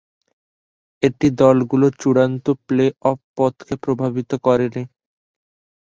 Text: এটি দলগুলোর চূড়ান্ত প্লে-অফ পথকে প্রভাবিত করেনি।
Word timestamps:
এটি 1.03 1.27
দলগুলোর 1.39 1.93
চূড়ান্ত 2.01 2.45
প্লে-অফ 2.65 3.19
পথকে 3.37 3.73
প্রভাবিত 3.83 4.31
করেনি। 4.45 4.83